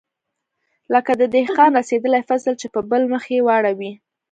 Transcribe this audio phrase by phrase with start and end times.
[0.93, 3.91] لکه د دهقان رسېدلى فصل چې په بل مخ يې واړوې.